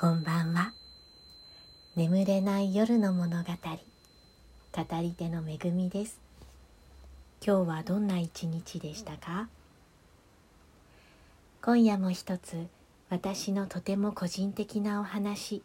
[0.00, 0.74] こんばんは。
[1.96, 3.48] 眠れない夜の物語。
[3.48, 6.20] 語り手のめぐみです。
[7.44, 9.48] 今日はどんな一日でしたか？
[11.62, 12.68] 今夜も一つ
[13.10, 15.64] 私のとても個人的なお話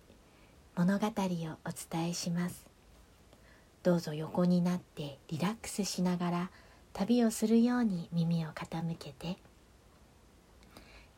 [0.75, 2.65] 物語をお伝えします。
[3.83, 6.49] どうぞ横になってリラックスしながら
[6.93, 9.37] 旅をするように耳を傾けて。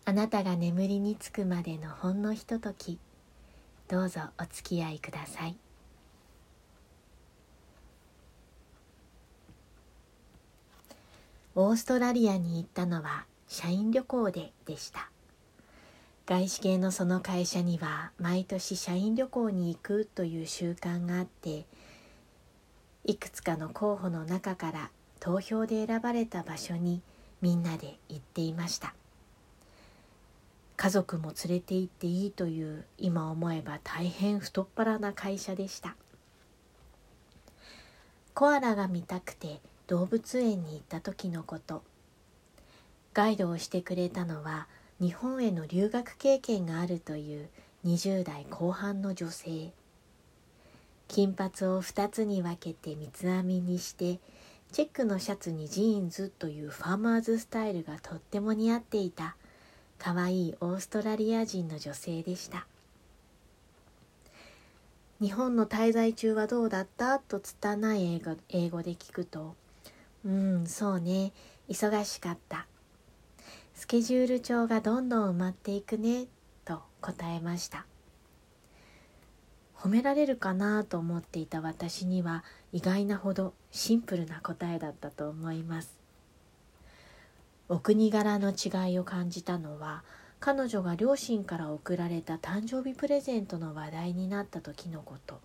[0.08, 3.00] あなたが眠りにつくまでのほんのひととき
[3.88, 5.56] どうぞお付き合いください。
[11.54, 15.10] オーストラリアに行ったのは社員旅行ででした。
[16.26, 21.68] 外資系のその会社には毎年社員旅行に行くという習慣があって
[23.04, 24.90] いくつかの候補の中から
[25.20, 27.04] 投票で選ばれた場所に
[27.42, 28.96] みんなで行っていました。
[30.86, 35.96] 家族も連れて行っていいという今思えば大変太っ腹な会社でした。
[38.36, 41.82] コアラが見たくて動物園に行った時のこと。
[43.16, 44.68] ガイドをしてくれたのは
[45.02, 47.50] 日本への留学経験があるという
[47.84, 49.72] 20代後半の女性。
[51.08, 54.20] 金髪を2つに分けて三つ編みにして
[54.72, 59.36] チェックのシャツにジーンズというファーマーズスタイルがとっても似合っていた。
[60.06, 62.68] 可愛いオーストラリア人の女性でした。
[65.20, 67.18] 日本の滞在中はどうだった？
[67.18, 69.56] と拙い英語英語で聞くと
[70.24, 71.34] 「うんそうね。
[71.70, 72.68] 忙しかった」
[73.74, 76.28] 「スケジュール帳がどんどん埋まっていくね」
[76.66, 77.88] と答えました。
[79.76, 80.84] 褒められるかな？
[80.84, 86.05] と思っていた私には意外なほどシンプルな答えだったと思います。
[87.68, 90.04] お国柄の違いを感じたのは
[90.40, 95.40] 彼女が両親から贈られた誕生日プレゼントの話題になった時のこと。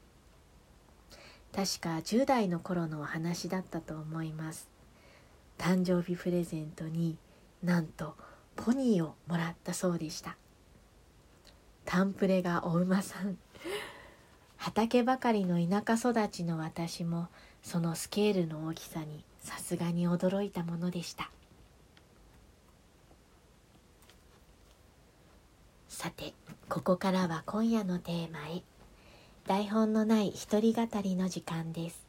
[1.54, 4.68] 確か10代の頃のお話だったと思います。
[5.56, 7.16] 誕生日プレゼントに
[7.62, 8.14] なんと
[8.54, 10.36] ポニーをもらったそうでした。
[11.86, 13.38] タンプレがお馬さん。
[14.58, 17.28] 畑ばかりの田舎育ちの私も
[17.62, 21.30] そのスケールの大きさにさすがに驚いたものでした。
[26.00, 26.32] さて
[26.70, 28.62] ここからは今夜のテーマへ。
[29.46, 32.06] 台本のない一人語りの時間です。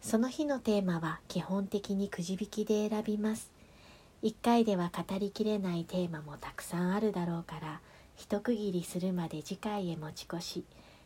[0.00, 3.52] その日のテーマは基本的にくじ引きで選びます。
[4.24, 7.80] 1回では語りきれないテーマもたくさんあるだろうから
[8.16, 10.64] 一区切りするまで次回へ持ち越し。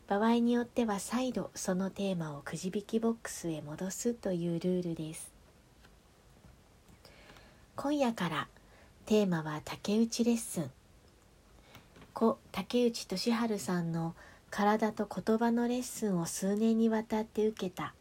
[0.08, 5.30] 場合によっては再度そのテーマをくじ引きボックスへ戻すというルールです。
[7.76, 8.48] 今夜から
[9.04, 10.70] テーマは竹内レッスン。
[12.18, 14.14] 故竹内俊治さんの
[14.48, 17.92] 体と言葉のレッスンを数年にわたって受けた。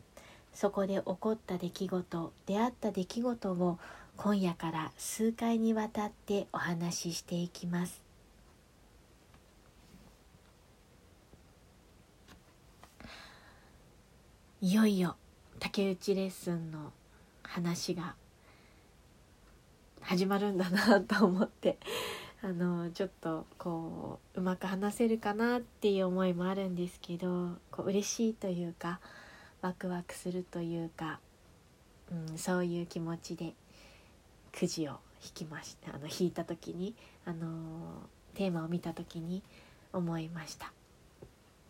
[0.53, 3.77] そこで起こった出来事出会った出来事を
[4.15, 8.01] 今夜から数回にわたってお話ししていきます。
[14.61, 15.17] いよいよ
[15.59, 16.93] 竹内レッスンの
[17.43, 18.15] 話が
[19.99, 21.77] 始まるんだなと思って。
[22.45, 29.00] あのちょっとこううまく話せるかなっていう思いもあるんですけどこう嬉しいというか
[29.63, 31.19] ワクワクするというか、
[32.11, 33.53] うん、そういう気持ちで
[34.51, 34.91] くじを
[35.23, 36.94] 引きましたあの引いた時に
[37.25, 37.47] あの
[38.35, 39.41] テーマを見た時に
[39.91, 40.72] 思いました。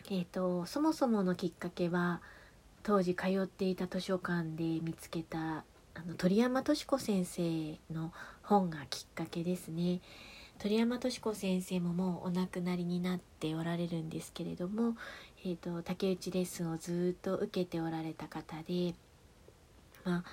[0.09, 2.21] えーと、そもそものきっかけは
[2.83, 8.11] 当時通っていた図書館で見つけたあの鳥山敏子先生の
[8.43, 10.01] 本がきっかけですね。
[10.59, 14.95] 鳥山敏子先生ももうお亡くなりになっておられるんですけれども、
[15.43, 18.95] えーと、竹内レッスンをずっと受けておられた方で、
[20.03, 20.23] まあ、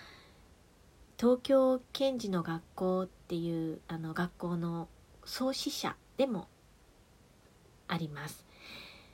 [1.19, 4.89] 東京検事の学校っていうあの学校の
[5.25, 6.49] 創始者でも
[7.89, 8.45] あります。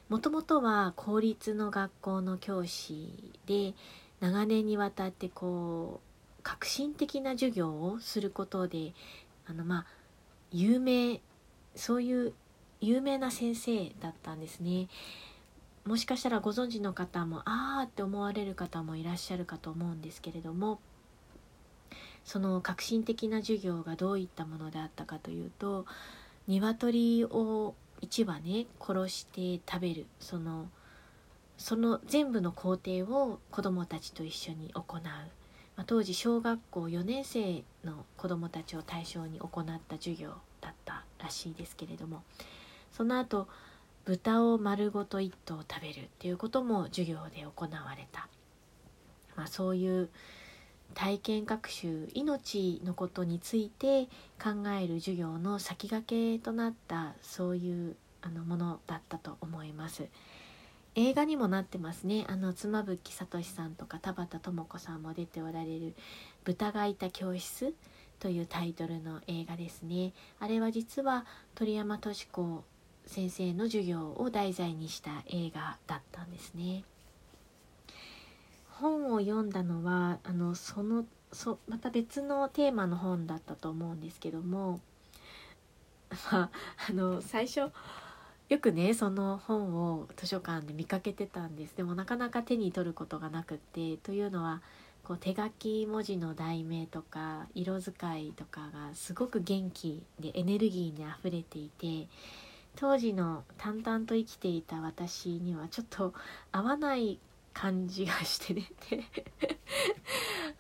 [0.09, 3.75] もともとは公立の学校の教師で
[4.21, 8.95] 長年にわたってこう革新的な授業をすることで
[9.47, 9.98] あのまあ
[10.53, 11.21] 有名
[11.75, 12.35] そういう
[12.81, 14.89] 有名な先生だったんですね。
[15.85, 20.81] もしかしたらご存知の方もああって思われる方もいらっしゃるかと思うんですけれども
[22.25, 25.87] その革新的な授業がどういったものであったかというと
[26.47, 30.69] 鶏を1羽ね殺して食べるその
[31.57, 35.01] その全部の工程を子どもたちと一緒に行う。
[35.79, 42.25] まあ、当時小学校4年生の子どもたちを対象に行った授業だったらしいですけれども
[42.93, 43.47] その後
[44.05, 48.27] 豚を丸ごと1頭食べるっていうことも授業で行われた、
[49.37, 50.09] まあ、そういう
[50.95, 54.07] 体験学習命のことについて
[54.43, 60.09] 考える授業の先駆けとなったそういうあのものだったと思います。
[61.01, 62.25] 映画にもなってますね。
[62.29, 65.95] あの妻夫木聡さんとか田畑智子さんも出ておられる
[66.43, 67.77] 「豚がいた教室」
[68.19, 70.13] というタイトルの映画ですね。
[70.41, 71.25] あれは実は
[71.55, 72.65] 鳥山敏子
[73.07, 76.83] 先生の授業を題材にした映画だったんですね。
[78.67, 84.81] 本を読んだのはあのそのそまた別のテーマの本だったと思うんですけども。
[86.33, 86.51] まあ
[86.89, 87.71] あの最初
[88.49, 91.77] よくねその本を図書館で見かけてたんです。
[91.77, 94.63] でもなかなか手に取ることがなくってというのは
[95.05, 102.09] こう手書き文字の題名とか色使いとかがすごく元気でエネルギーにあふれていて
[102.77, 106.15] 当時の淡々と生きていた私にはちょっと
[106.53, 107.19] 合わない
[107.53, 108.71] 感じがしてね。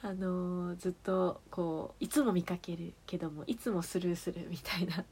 [0.03, 5.05] あのー、ずっとこういつも見かけるけどもいつもスルーするみたいな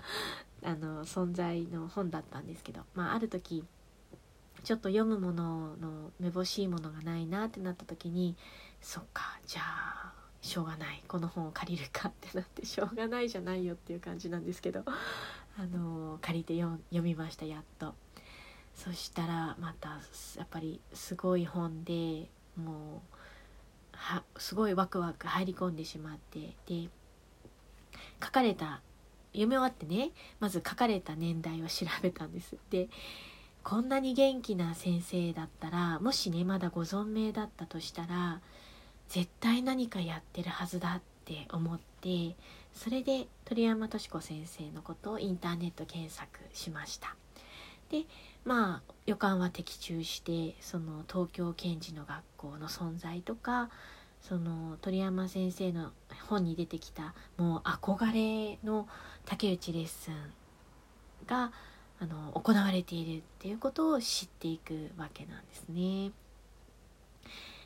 [0.63, 3.65] あの存在の本だったんですけど、まあ、ある時
[4.65, 8.37] ちょっと読むもののめぼしいものがないなってなった時に
[8.81, 17.95] そっかじゃあしょうがないこの本を借りるかってなって しょうがないじゃないよっていう感じなんですけどあの借りて読みましたやっと。
[18.75, 19.89] そしたらまた
[20.37, 23.17] やっぱりすごい本でもう
[23.97, 26.91] はすごいワクワク入り込んでしまってで
[28.23, 28.83] 書かれた
[29.37, 30.11] 読み終わってね
[30.41, 32.57] まず書かれた年代を調べたんです。
[32.71, 32.89] で
[33.63, 38.41] こんなに元気な先生だったらもしねまだご存命だったとしたら
[39.09, 42.37] 絶対何かやってるはずだって思って
[42.73, 47.17] それで鳥山敏子先生のことをインターネット検索しました。
[47.91, 48.05] で
[48.45, 53.71] まあ予感は的中してその東京検事の学校の存在とか
[54.29, 55.93] その鳥山先生の
[56.29, 58.89] 本に出てきたもう憧れの
[59.25, 60.15] 竹内レッスン
[61.29, 61.53] が
[62.01, 66.11] あの行われているっていうことを知っていくわけなんですね。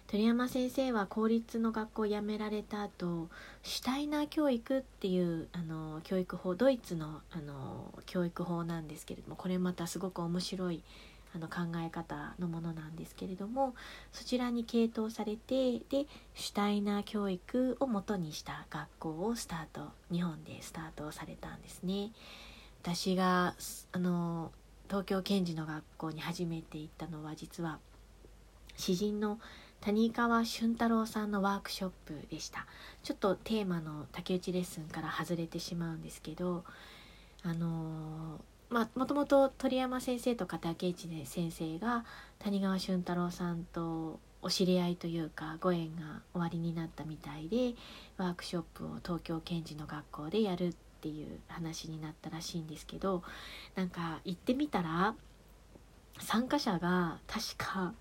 [0.07, 3.29] 鳥山先生は公立の学校を辞められた後
[3.63, 10.83] シュタイナー教育っていうあの教育法ドイツのあの教育法なんですけれどもこれまたすごく面白い
[11.35, 13.75] あの考え方のものなんですけれども
[14.13, 22.11] そちらに傾倒されてでシュタイナー教育をもとにした学校をスタート日本でスタートされたんですね。
[22.83, 23.55] 私が
[23.93, 24.51] あの
[24.89, 27.79] 東京検事の学校に初めて行ったのは実は
[28.77, 29.39] 詩人の
[29.81, 32.67] 谷川俊太郎さんのワークショップでした
[33.03, 36.65] ちょっとテーマの竹内レッスンから外れてしまうんですけど
[37.43, 42.05] あのまあもともと鳥山先生とか竹内先生が
[42.39, 47.75] 谷川俊太郎さんとお知り合いというかご縁が終わりになったみたいで
[48.17, 53.23] ワークショップを東京検事の学校でやるっていう話になったらしいんですけど
[53.75, 55.15] なんか行ってみたら
[56.21, 57.95] 参加者が確か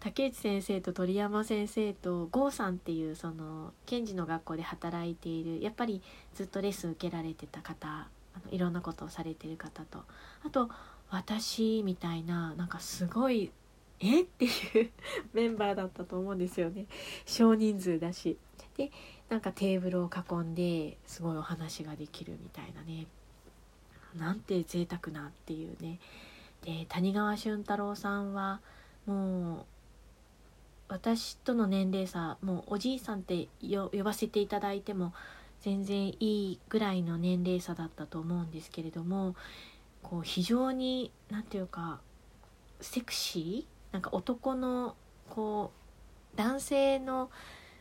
[0.00, 6.00] 竹内先生と鳥山先生と郷さんっていうその検事の学校で働いているやっぱり
[6.34, 10.04] ずっとレッスン受けられてた方あのいろんなことをされてる方と。
[10.44, 10.68] あと
[11.10, 13.52] 私みたいななんかすごい
[14.00, 14.22] え？
[14.22, 14.90] っていう
[15.32, 16.86] メンバーだったと思うんですよね。
[17.26, 18.38] 少人数だし。
[18.76, 18.90] で
[19.28, 23.06] なんかテーブルを囲んですごいお話ができるみたいなね。
[24.16, 25.98] なんて贅沢なっていうね。
[26.62, 28.60] で谷川俊太郎さんは
[29.06, 29.64] もう
[30.88, 35.12] 私との年齢差もうおじいさんって呼ばせていただいても
[35.64, 39.34] 全然いいぐらいの年齢差だったと思うんですけれども
[40.02, 42.00] こう非常に何て言うか
[42.82, 44.94] セクシーなんか男の
[45.30, 45.72] こ
[46.34, 47.30] う男性の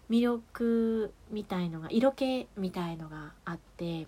[0.09, 4.07] 魅力みたいのが色気みたいのがあって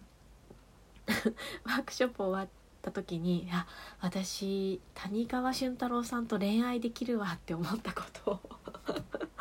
[1.66, 2.50] ワークショップ終わっ
[2.82, 3.68] た時にあ
[4.00, 8.40] 私谷川俊太郎さんと恋愛できるわって思ったことを。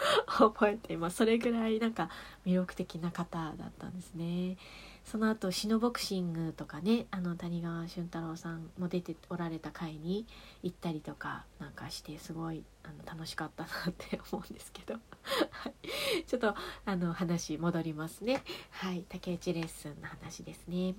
[0.26, 1.16] 覚えています。
[1.16, 2.11] それぐらいなんか
[2.44, 4.56] 魅力的な方だったんですね。
[5.04, 10.26] その後シノボクシングとかねあの谷川俊太郎さんも出ておられた回に
[10.62, 14.99] 行ったりとかなんかしてすごいあの楽しかったなって思うんですけど。
[16.26, 18.42] ちょっとあの話戻りますね。
[18.70, 19.04] はい。
[19.08, 20.94] 竹内レッスンの話ですね。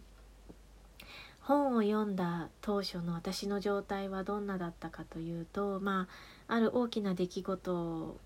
[1.45, 6.07] 本を読んだ当初の私の状態はどんなだったかというとまあ
[6.47, 7.75] ある大きな出来事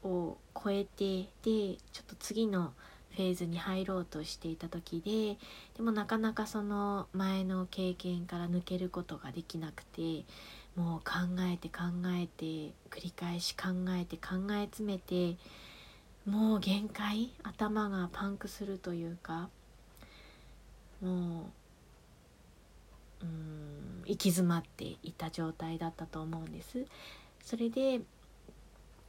[0.03, 2.73] を超えてでちょっと次の
[3.15, 5.37] フェーズに入ろうとしていた時で
[5.75, 10.23] でもなかなかその前の経験から抜けることができなくて
[10.75, 12.45] もう考えて考えて
[12.89, 15.37] 繰り返し考えて考え詰めて
[16.25, 19.49] もう限界頭がパンクするというか
[21.01, 21.09] も
[23.21, 26.85] ううん行き詰まっていた状態だったと思うんです。
[27.43, 28.01] それで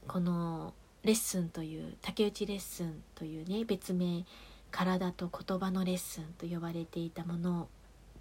[0.06, 4.24] このレッスンという竹内レッスンというね別名
[4.70, 7.68] 体と言葉のレッスンと呼ばれていたもの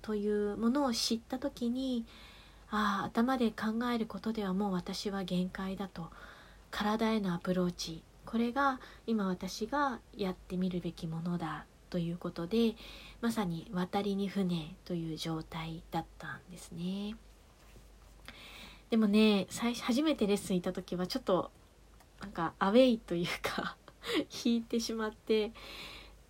[0.02, 2.06] というものを知った時に
[2.72, 6.10] ああ頭で考えることではもう私は限界だと
[6.72, 12.76] 体へのアプローチこれが今私がやってみるべきものだということで
[13.22, 17.16] まさに渡りに船という状態だったんですね。
[18.90, 21.52] でもね最初初めてレッスン行った時はちょっと
[22.22, 23.78] なんかアウェイというか
[24.46, 25.52] 引いてしまって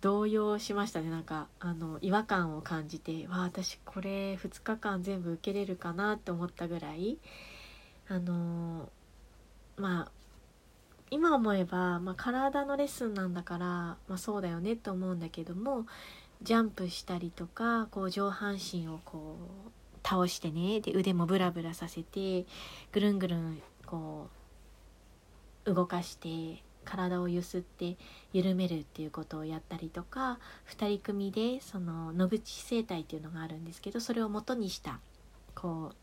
[0.00, 1.10] 動揺しましたね。
[1.10, 7.18] なんかあの違和感を感じてわあ私これ2日間全部受けれるかなって思ったぐらい。
[8.08, 8.90] あの
[9.76, 10.12] まあ
[11.12, 15.86] 今思えば、まあ、体のレッスンなんだから、まあ、そうだよねと思うんだけども
[16.42, 19.36] ジャンプしたりとかこう上半身をこ
[19.66, 20.80] う倒してね。
[20.80, 22.46] で腕もブラブラさせて
[22.92, 24.28] ぐるんぐるんこ
[25.64, 27.96] う動かして体をゆすって
[28.32, 30.38] 緩めるっていうことをやったりとか
[30.68, 35.00] 2人組でその野口生態っていうのがあるんですけどそれを元にした
[35.54, 35.96] こう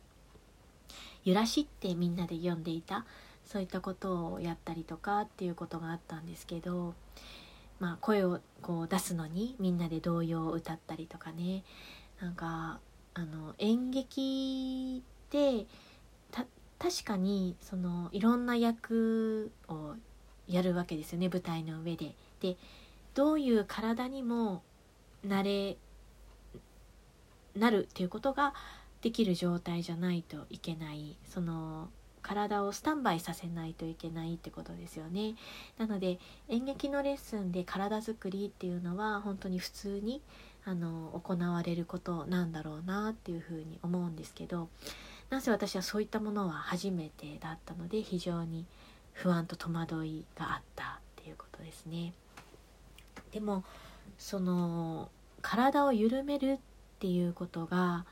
[1.25, 3.05] 揺らしってみんなで読んでいた
[3.45, 6.93] そういったことをやったりとかっていうことがあったんですけど、
[7.79, 11.63] まあ、声をこう出すのにみんなで童謡を歌ったりとかね。
[12.19, 12.79] なんか
[13.17, 15.65] あの演劇って
[16.77, 19.95] 確かにそのいろんな役を
[20.47, 22.13] やるわけですよね舞台の上で。
[22.41, 22.57] で
[23.15, 24.61] どういう体にも
[25.23, 25.77] なれ
[27.55, 28.53] なるっていうことが
[29.01, 31.89] できる状態じゃないといけないその
[32.21, 35.33] 体をスタンバイさせないといけないってことですよね。
[35.79, 36.19] なので
[36.49, 40.21] 演劇のレッスンで体づくりっていうのは本当に普通に
[40.67, 44.67] あの行われることなんだろうなっていうふうに思うんですけど
[45.29, 48.65] なぜ私はそういったものは初めてだったので非常に
[49.13, 52.13] 不安と戸惑いがあったっていうことですね。
[53.31, 53.63] でも
[54.17, 55.09] その
[55.41, 56.59] 体を緩めるっ
[56.99, 58.05] ていうことが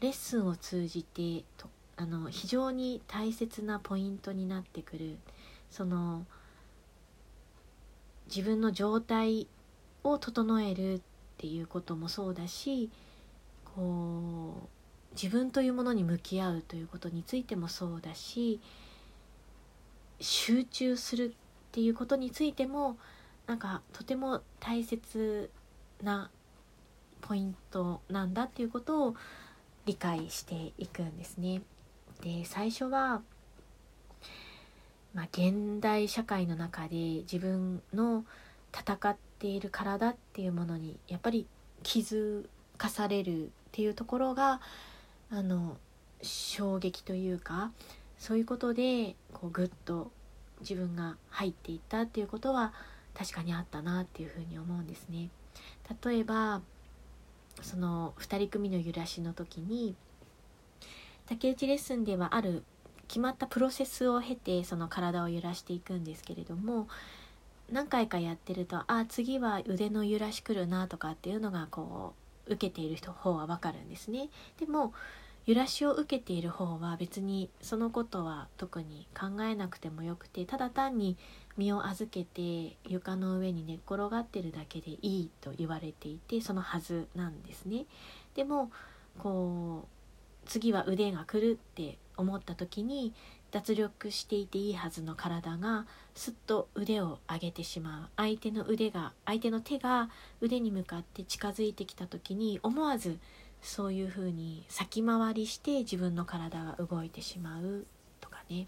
[0.00, 5.16] レッスンを通じてとあの非常に大切なポイントになってくる
[5.70, 6.26] その
[8.26, 9.46] 自分の状態
[10.02, 11.00] を整えるっ
[11.34, 12.90] っていうこともそうだし
[13.64, 18.60] こう自分というものに向き合うということについてもそうだし
[20.20, 21.36] 集中するっ
[21.72, 22.96] ていうことについても
[23.46, 25.50] なんかとても大切
[26.02, 26.30] な
[27.20, 29.16] ポイントなんだっていうことを
[29.86, 31.62] 理解していくんですね。
[32.22, 33.22] で最初は、
[35.12, 38.24] まあ、現代社会の中で自分の
[38.72, 41.46] 戦っている体っていうものにやっぱり
[41.82, 44.60] 気づかされるっていうところが
[45.30, 45.76] あの
[46.22, 47.72] 衝撃というか
[48.18, 50.10] そういうことでこうグッと
[50.60, 52.72] 自分が入っていったっていうことは
[53.14, 55.28] 確かにあったなっていうふうに思うんですね。
[56.04, 56.62] 例えば
[57.62, 59.94] その2人組の揺らしの時に
[61.26, 62.64] 竹内レッスンではある
[63.06, 66.88] 決まったプロセスを経てその体を揺らしていくんですけれども
[67.70, 72.14] 何回かやってるとあ次は腕の揺らしくるなとかっていうのがこ
[72.48, 74.28] う受けている人方は分かるんですね。
[74.58, 74.92] でも
[75.46, 81.18] 揺らしを受けている方は別にそのことは特に考えなくてもよくてただ単に
[81.58, 87.84] 身を預けて床の上に寝っ転がってるだけでいいと言われていてそのはずなんですね。
[88.34, 88.70] でも
[89.18, 93.12] こう次は腕が来るって思った時に
[93.54, 98.08] 脱力していていいはずの体がすっと腕を上げてしまう。
[98.16, 103.20] 相手の腕が相手の手が腕に向かって近づいてきた時に思わず
[103.62, 107.86] そういうふうに先回りして自分の体が動いてしまう
[108.20, 108.66] とかね。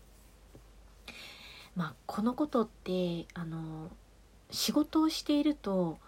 [1.75, 3.91] まあこのことってあの
[4.53, 5.99] 仕事をしていると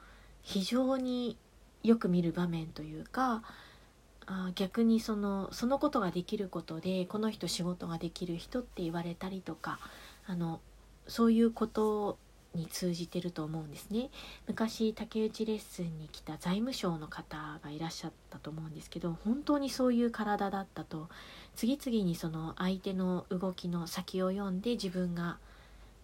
[0.42, 1.37] 非常に
[1.82, 3.42] よく見る場面というか
[4.30, 9.78] あ逆にそのそのことができることでこの人仕事ができる人って言われたりとか
[10.26, 10.61] あの
[11.06, 12.18] そういうこと
[12.54, 14.11] に通じてると思うんですね
[14.47, 21.08] 昔竹内レッスンに来た財務省の方がいらっしゃったと思うんですけど本当にそういう体だったと
[21.56, 25.38] 次々にその相手の動きの先を読んで自分が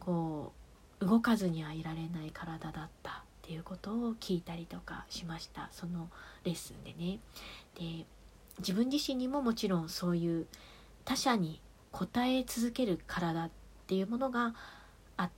[0.00, 0.52] こ
[1.00, 6.09] う動かずにはいられない体だったっていうことを聞いたりとかしましたその
[6.45, 7.19] レッスンでね。
[7.78, 8.07] で
[8.59, 10.47] 自分自身にももちろんそういう
[11.05, 11.61] 他者に
[11.93, 13.51] 応え続ける体っ
[13.87, 14.55] ていうものが
[15.17, 15.31] あっ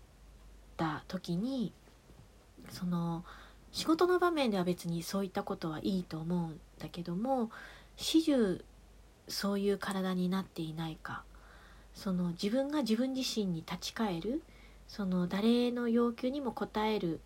[0.77, 1.73] た時に
[2.71, 3.25] その
[3.73, 7.51] 仕事の場面では別にそういったことはいいと思うんだけども
[7.97, 8.65] 始終
[9.29, 11.25] そういう体になっていないか
[11.95, 14.43] その自分が自分自身に立ち返る
[14.89, 17.21] その誰の要求にも応える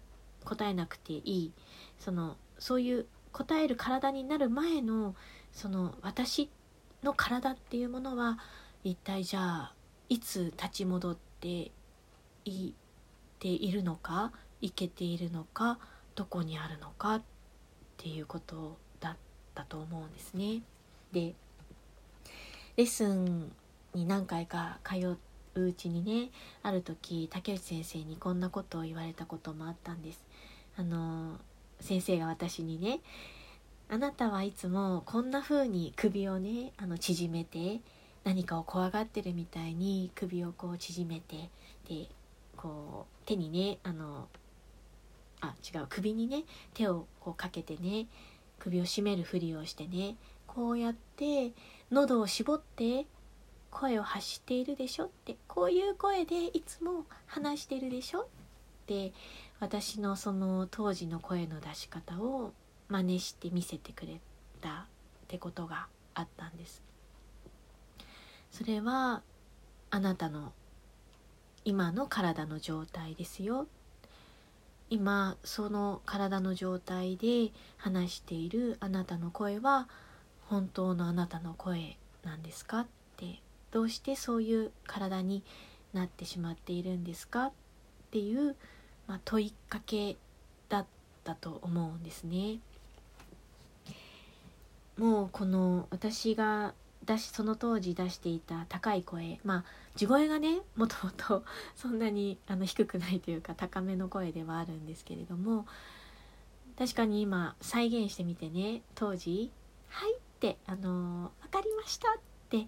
[0.44, 1.52] 答えなくていい
[1.98, 5.14] そのそういう答える体になる前の
[5.52, 6.48] その私
[7.02, 8.38] の体っていうものは
[8.84, 9.72] 一体じゃあ
[10.08, 11.70] いつ立ち戻って
[12.44, 12.72] い
[13.38, 15.78] ているのかいけているのか
[16.14, 17.22] どこにあるのかっ
[17.96, 19.16] ていうことだっ
[19.54, 20.62] たと思うんですね。
[21.12, 21.34] で
[22.76, 23.52] レッスン
[23.94, 25.18] に何回か通う
[25.54, 26.30] うちにね
[26.62, 30.22] ある時竹内先生にこんなことを言われたこともあったんです。
[30.76, 31.36] あの
[31.80, 33.00] 先生が私にね
[33.92, 37.80] あなたはいつもこんな風に首をねあの縮めて
[38.22, 41.50] 何かを怖がってるみたいに首をこう縮めて
[41.88, 42.06] で
[42.56, 44.28] こう手にねあの
[45.40, 48.06] あ違う首にね手をこうかけてね
[48.60, 50.14] 首を絞めるふりをしてね
[50.46, 51.50] こうやって
[51.90, 53.06] 喉を絞って
[53.72, 58.26] 声を発しているでしょってこういう声でいつも話してるでしょっ
[58.86, 59.12] て
[59.58, 62.52] 私のその当時の声の出し方を
[62.90, 64.20] 真似して見せてくれ
[64.60, 64.72] たっ
[65.28, 66.82] てことがあったんです
[68.50, 69.22] それは
[69.90, 70.52] あなたの
[71.64, 73.66] 今の体の状態ですよ
[74.90, 79.88] 今その体の状態で話しているあなたの声は
[80.48, 85.44] 本当のあなたの声なんですかってどうしてそういう体に
[85.92, 87.52] なってしまっているんですかっ
[88.10, 88.56] ていう、
[89.06, 90.16] まあ、問いかけ
[90.68, 90.86] だっ
[91.22, 92.58] たと思うんですね。
[95.00, 96.74] もうこの私が
[97.06, 99.64] 出しその当時出していた高い声まあ
[99.96, 101.42] 地声がねもともと
[101.74, 105.66] そんなにあの低くないというか高めの声ではあるんですけれども
[106.76, 109.50] 確かに今再現してみてね当時
[109.88, 112.18] 「はい」って「あの分かりました」っ
[112.50, 112.66] て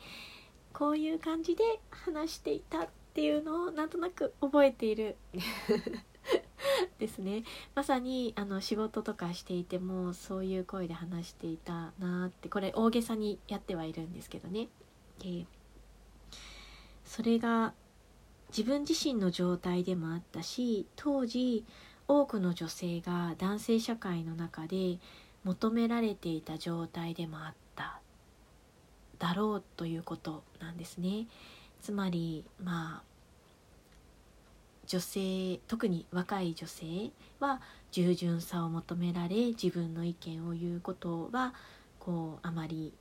[0.73, 5.17] こういう感じで話していたっていうのをなんとなく覚えている。
[6.99, 7.45] ですね
[7.75, 14.69] まさにあの仕事とかしていてもそういう声で話していたなってこれ大げさにやってはいるんですけどね。
[15.19, 15.47] で
[17.05, 17.75] それが
[18.49, 21.65] 自分自身の状態でもあったし当時
[22.09, 24.99] 多くの女性が男性社会の中で
[25.45, 28.01] 求められていた状態でもあった
[29.19, 31.27] だろうということなんですね。
[31.81, 33.12] つまりまあ
[34.93, 41.55] 女性特に若い女性は従順さを求められ自分の意見を言うことは
[41.99, 42.93] こうあまり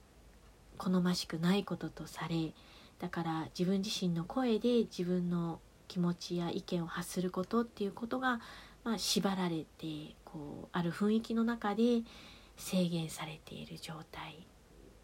[0.78, 2.54] 好ましくないこととされ
[3.00, 8.40] だから自分自身の声で自分の気持ちや意見を発することっていうことが、
[8.86, 12.04] まあ、縛られてこうある雰囲気の中で
[12.56, 14.48] 制限されている状態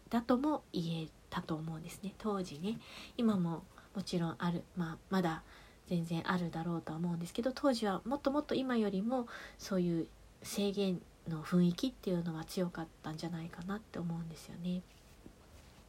[0.08, 2.14] だとも言えたと思うんですね。
[2.16, 2.78] 当時ね。
[3.18, 3.62] 今も
[3.94, 5.42] もちろんある、まあ、まだ
[5.88, 9.26] 全然あるだろうとは思うんですけど当時はもっともっと今よりも
[9.58, 10.06] そういう
[10.42, 14.82] 制限の雰囲気っていうのは強かったんじゃないかなって思うんですよね。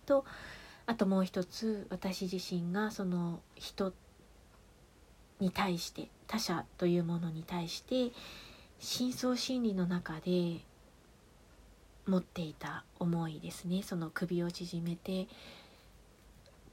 [0.05, 0.25] と
[0.85, 3.93] あともう一つ私自身がその人
[5.39, 8.11] に対して他者というものに対して
[8.79, 10.61] 深層心理の中で
[12.07, 15.27] 持っていた思いですねその首を縮めて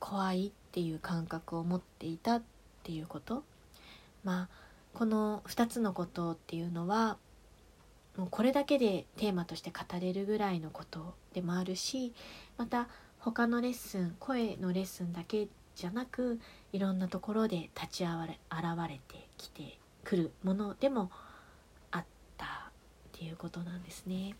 [0.00, 2.42] 怖いっていう感覚を持っていたっ
[2.86, 3.42] ていうこと？
[4.22, 4.48] まあ
[4.94, 7.16] この2つのことっていうのは
[8.16, 12.14] もうこれだけでテーマとして語れるぐらいのことでもあるし
[12.56, 16.38] また他のレッスン声のレッスンだけじゃなく
[16.72, 21.10] いろんなところで立ち現れ現れてきてくるものでも
[21.90, 22.04] あっ
[22.36, 22.48] たっ
[23.12, 24.36] ていうことなんですね。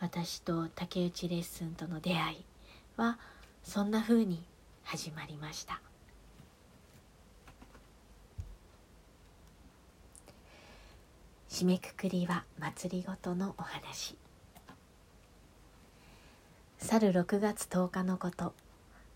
[0.00, 2.44] 私と竹内レッスンとの出会い
[2.96, 3.18] は
[3.64, 4.44] そんな風に
[4.84, 5.80] 始まりました。
[11.58, 14.16] 締めくくりは祭りごとのお話。
[16.78, 18.54] 去る6月10日のこと。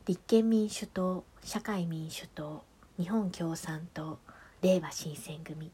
[0.07, 2.65] 立憲民主党社会民主党
[2.99, 4.19] 日本共産党
[4.61, 5.71] れいわ新選組。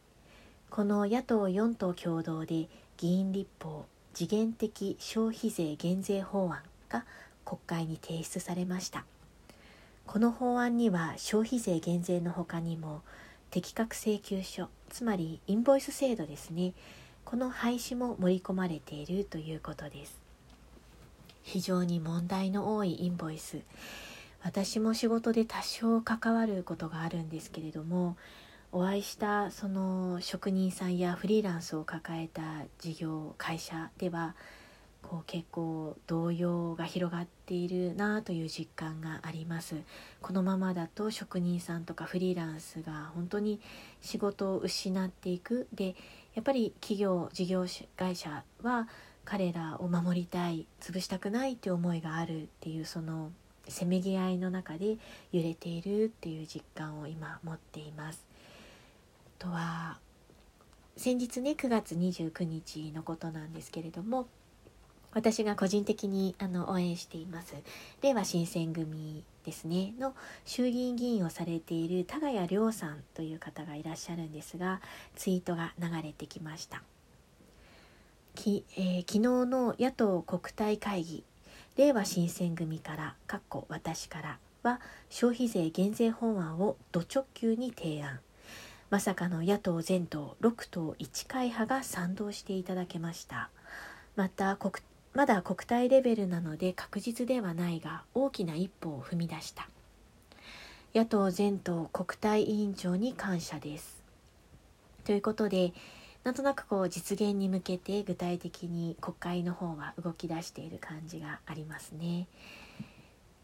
[0.68, 7.06] この野党4党共同で議員立法次元的消費税減税法案が
[7.46, 9.06] 国会に提出されました。
[10.04, 13.00] この法案には消費税減税のほかにも
[13.50, 16.72] 適格請求書つまりインボイス制度ですね。
[17.24, 20.18] この廃止も盛り込まれているということです。
[21.42, 23.60] 非常に問題の多いインボイス。
[24.42, 28.16] 私も仕事で多少関わることがあるんですけれども
[28.70, 32.42] お会いしたその職人さんやフリーランスを抱えた
[32.78, 34.36] 事業会社では
[35.02, 39.76] こう結構動揺が広がっているなという実感があります
[40.20, 43.60] このままだと職人さんとかフリーランスが本当に
[44.00, 45.94] 仕事を失っていくで
[46.34, 47.64] やっぱり企業事業
[47.96, 48.88] 会社は
[49.24, 53.30] 彼らを守りたい潰したくないって思いがあるっていうその
[53.68, 54.96] せめぎ合いの中で
[55.32, 58.26] 揺れているっていう実感を今持っています。
[59.40, 59.98] あとは
[60.96, 64.26] 先日ね9月29日のことなんですけれども
[65.12, 67.54] 私が個人的にあの応援しています。
[68.02, 69.94] 令和新選組ですね。
[69.98, 74.80] の衆議院議員をされている田谷亮さんという方がいらっしゃるんですが
[75.16, 76.82] ツイートが流れてきました。
[78.34, 81.24] き、えー、昨日の野党国対会議。
[81.76, 88.18] 令和新選組からかっこ私からは消費税減税法案を土直球に提案。
[88.90, 93.50] まさかの野党全党6党1会派が賛同していただけました。
[94.16, 94.72] また国
[95.18, 99.68] まだ国体レベルなので確実ではないが大きな一歩を踏み出した
[100.94, 104.00] 野党全党国対委員長に感謝です
[105.02, 105.72] ということで
[106.22, 112.28] なんとなくこう実現に向けて具体的に国会の方は動き出している感じがありますね。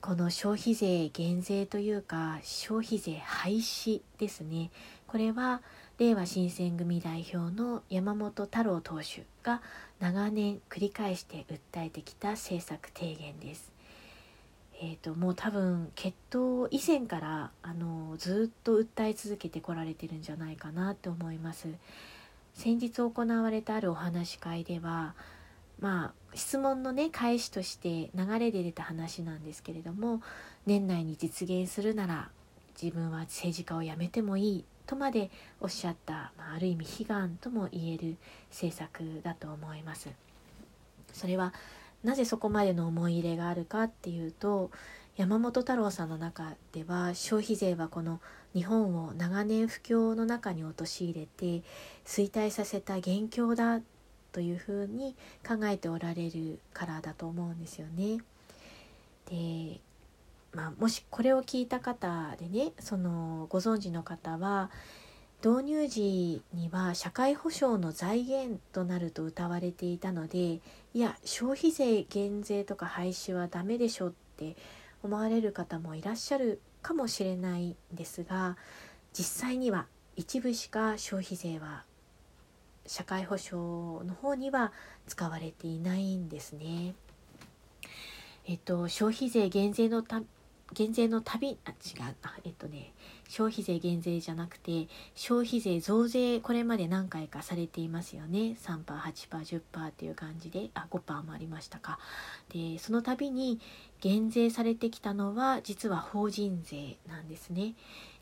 [0.05, 4.71] この消費税減税というか消費税廃止ですね
[5.07, 5.63] これは
[5.97, 9.63] 令和新選組代表の山本太郎党首が
[10.01, 13.73] 長年繰り返して訴えてきた政策提言です。
[14.79, 21.69] えーと、もう多分決闘以前からあのずっと訴え続けてこられてるんじゃないかなと思います。
[22.53, 25.15] 先日行われたあるお話し会では
[25.85, 30.23] まあ質問のね返しとして流れで出た話なんですけれども
[30.65, 32.31] 年内に実現するなら
[32.81, 38.17] 自分は政治家を辞めてもいいとまでおっしゃった、まあ、ある意味悲願とも言える
[38.49, 40.09] 政策だと思います。
[41.13, 41.53] それは
[42.03, 44.71] なぜそこまでの思い入れがあるかっていうと
[45.17, 48.21] 山本太郎さんの中では消費税はこの
[48.55, 51.63] 日本を長年不況の中に陥れて
[52.07, 53.81] 衰退させた元凶だ
[54.35, 55.15] というふうに
[55.47, 58.19] 考えておられるからだと思うんですよね。
[59.31, 59.81] で、
[60.53, 64.71] まあ、もしこれを聞いた方でねそのご存知の方は
[65.43, 70.61] 導入時には社会保障の財源となると謳われていたのでい
[70.95, 74.57] や消費税減税とか廃止はダメでしょって
[75.03, 78.57] 思われる方もいらっしゃるかもしれないんですが
[79.13, 81.85] 実際には一部しか消費税は
[82.87, 84.73] 社会保障の方には
[85.07, 86.95] 使われていないんですね。
[88.47, 90.23] えっと消費税減税のた
[90.73, 91.73] 減税のたびあ違
[92.11, 92.15] う。
[92.23, 92.93] あえっとね
[93.29, 98.57] 消費税減税じゃなくて消費税増税これまで何回かされていますよね。
[98.63, 101.99] 3%8%10% っていう感じであ5%もありましたか。
[102.53, 103.61] でその度に
[104.01, 107.75] 減税されてきたのは実は法人税なんですね。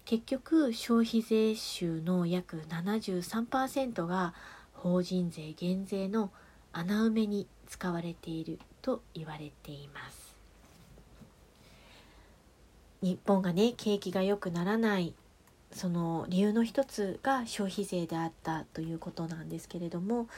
[0.04, 4.34] 結局消費税収の約73%が
[4.72, 6.30] 法人税減税の
[6.72, 10.34] 穴埋めに使われていると言われています
[13.00, 15.14] 日本がね景気が良くならない
[15.72, 20.28] その理由の一つが消費税であったということなんですけれども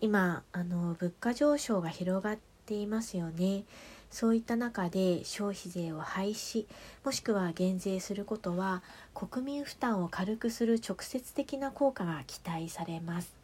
[0.00, 3.64] 今あの物価上昇が広がっていますよね。
[4.10, 6.66] そういった中で消費税を廃止
[7.04, 8.82] もしくは減税することは
[9.14, 13.34] 国民負担を軽くする直接的な効果が期待されます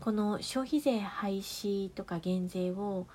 [0.00, 3.06] この消費税廃止とか減税を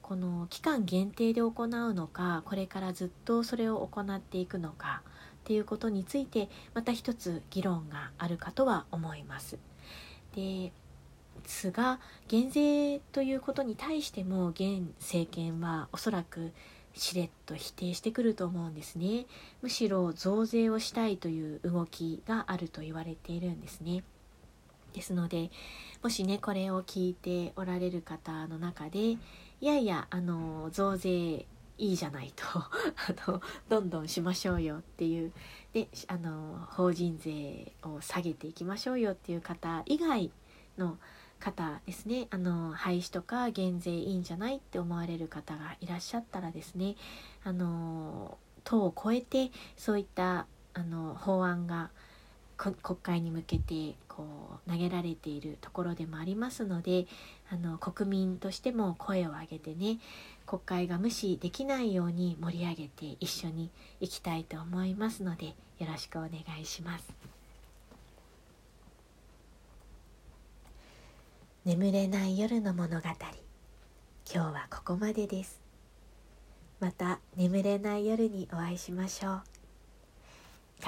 [0.00, 5.08] この期間限定で行うのかこれからずっとそれを行っていくのかっ
[5.44, 9.58] ていうことについてまた一つ議論があるかとは思います。
[10.34, 10.72] で
[11.42, 16.52] ですが減税ということに対しても現政権はおそらく
[16.94, 19.26] しれっと否定してくると思うんですね。
[19.60, 24.02] むしろ増税をしたいという動きがあると言われているんですね。
[24.94, 25.50] ですので
[26.02, 29.18] もしねこれを聞いておられる方の中でい
[29.60, 31.46] やいやあの増税
[31.78, 35.32] いいじゃないと あのどんどんしましょうよっていう
[35.74, 40.30] であの法人税を下げていきましょうよっていう方以外
[40.78, 40.98] の
[41.38, 46.96] 方ですねあの廃止とか減税いいんじゃないって思われる方がいらっしゃったらですね
[47.44, 51.90] あの党を超えてそういったあの法案が
[52.56, 54.24] 国会に向けてこ
[54.66, 57.06] う投げられているところでもありますので
[57.50, 59.98] あの国民としても声を上げてね
[60.46, 63.70] 国会が無視できないように盛り上げて一緒に
[64.00, 67.35] いきたいと思いますのでよろしくお願いします。
[71.66, 73.08] 眠れない夜の物語。
[73.08, 73.14] 今
[74.24, 75.60] 日はここまでです。
[76.78, 79.42] また眠れない夜にお会いしましょう。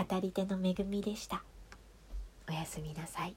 [0.09, 1.43] 語り手の恵みでした。
[2.49, 3.35] おやすみなさい。